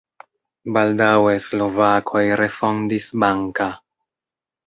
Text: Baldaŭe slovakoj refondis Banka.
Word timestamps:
Baldaŭe 0.77 1.33
slovakoj 1.49 2.23
refondis 2.41 3.09
Banka. 3.25 3.67